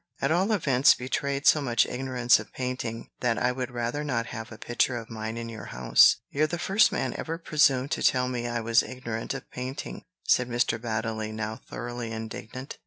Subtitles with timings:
[0.19, 4.51] "At all events, betrayed so much ignorance of painting, that I would rather not have
[4.51, 8.27] a picture of mine in your house." "You're the first man ever presumed to tell
[8.27, 10.79] me I was ignorant of painting," said Mr.
[10.81, 12.79] Baddeley, now thoroughly indignant.